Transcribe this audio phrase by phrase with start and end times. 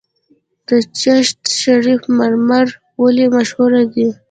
[0.67, 0.69] د
[0.99, 2.67] چشت شریف مرمر
[3.03, 4.07] ولې مشهور دي؟